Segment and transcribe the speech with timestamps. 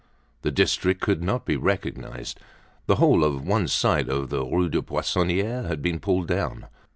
[0.41, 2.39] The district could not be recognized.
[2.87, 6.65] The whole of one side of the Rue des Poissonniers had been pulled down.